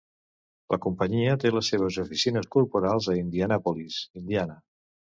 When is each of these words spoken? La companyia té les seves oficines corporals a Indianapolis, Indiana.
La 0.73 0.79
companyia 0.85 1.35
té 1.45 1.51
les 1.57 1.69
seves 1.75 2.01
oficines 2.07 2.51
corporals 2.57 3.13
a 3.15 3.17
Indianapolis, 3.21 4.05
Indiana. 4.25 4.61